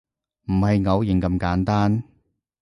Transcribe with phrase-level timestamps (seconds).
[0.47, 2.03] 唔係偶然咁簡單